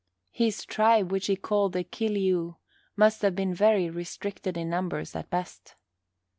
His 0.31 0.65
tribe, 0.65 1.11
which 1.11 1.27
he 1.27 1.35
called 1.35 1.73
the 1.73 1.83
Kil 1.83 2.17
ee 2.17 2.31
ou, 2.31 2.55
must 2.95 3.21
have 3.21 3.35
been 3.35 3.53
very 3.53 3.87
restricted 3.87 4.57
in 4.57 4.67
numbers 4.67 5.15
at 5.15 5.29
best. 5.29 5.75